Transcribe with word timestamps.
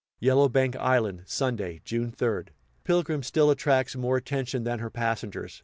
Yellowbank 0.19 0.75
Island, 0.77 1.21
Sunday, 1.27 1.79
June 1.85 2.11
3d. 2.11 2.47
Pilgrim 2.83 3.21
still 3.21 3.51
attracts 3.51 3.95
more 3.95 4.17
attention 4.17 4.63
than 4.63 4.79
her 4.79 4.89
passengers. 4.89 5.59